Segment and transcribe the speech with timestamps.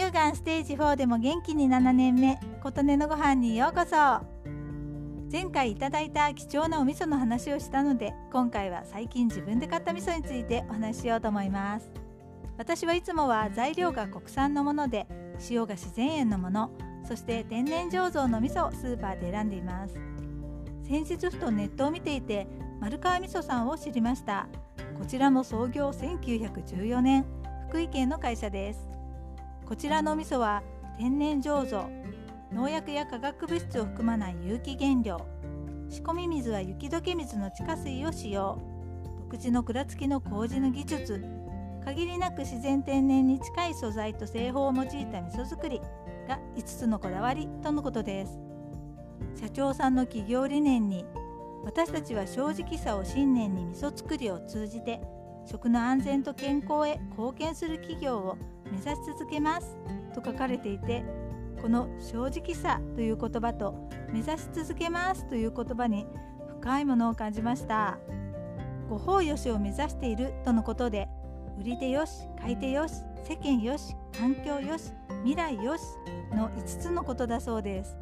[0.00, 3.96] 間ステージ4でも元気に7年目琴音のご飯にようこそ。
[5.30, 11.90] 前回いただいた貴重なお味噌の話をしたので今回は最近自分で買った味噌についてお話ししようと思います。
[12.56, 15.06] 私はいつもは材料が国産のもので
[15.50, 16.70] 塩が自然塩のもの
[17.06, 19.94] そして天然醸造の味噌をスーパーで選んでいます。
[20.84, 22.46] 先日ふとネットを見ていて
[22.80, 24.48] 丸川味噌さんを知りました。
[24.98, 27.26] こちらも創業1914年
[27.68, 28.92] 福井県の会社です。
[29.72, 30.62] こちらの味噌は
[30.98, 31.88] 天然醸造
[32.52, 35.26] 農薬や化学物質を含まない有機原料
[35.88, 38.58] 仕込み水は雪解け水の地下水を使用
[39.30, 41.24] 独自の蔵付きの麹の技術
[41.86, 45.80] 限りなく自然天然に近い素材と製法を用いた味噌作り
[46.28, 48.38] が5つのこだわりとのことです。
[49.40, 51.06] 社長さんの企業理念に
[51.64, 55.00] 私たちは正直さを信念に味噌作りを通じて
[55.46, 58.36] 食の安全と健康へ貢献する企業を
[58.70, 59.76] 目指し続けます。
[60.14, 61.04] と書かれていて
[61.60, 65.28] この正直さという言葉と目指し続けます。
[65.28, 66.06] という言葉に
[66.60, 67.98] 深いものを感じました。
[68.88, 71.08] ご法よしを目指しているとのことで
[71.58, 74.92] 売り手よし買い手よし世間よし環境よし
[75.24, 75.82] 未来よし
[76.34, 77.96] の5つのことだそうです。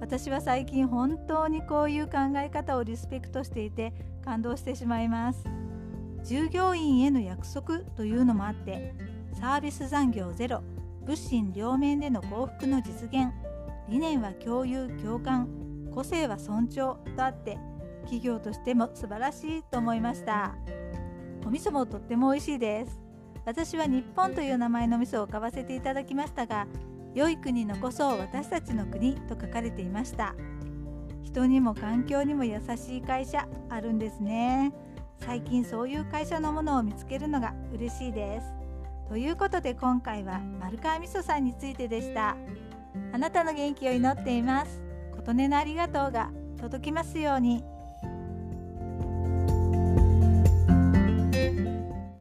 [0.00, 3.92] 私は最近本当にこういう考え方をリスペクトしていて
[4.24, 5.61] 感動してしまいます。
[6.24, 8.94] 従業員への約束というのもあって
[9.32, 10.62] サービス残業ゼロ
[11.04, 13.32] 物心両面での幸福の実現
[13.88, 15.48] 理念は共有共感
[15.92, 17.58] 個性は尊重とあって
[18.02, 20.54] 企業としても素晴らしいと思いました。
[21.44, 23.00] お味噌もとっても美味しいです。
[23.44, 26.66] 私は日本という名前の味噌を買わせていただきましたが
[27.14, 30.34] 良い国のこそ私たちの国と書かれていました。
[31.22, 34.72] 人にも環境にも優しい会社あるんですね。
[35.24, 38.46] 最近そういう会社のものを見つけるのが嬉しいです。
[39.08, 42.36] ということで今回は丸川味噌さんについてでした。
[43.12, 44.82] あなたの元気を祈っています。
[45.16, 46.30] 琴音のありがとうが
[46.60, 47.71] 届きますように。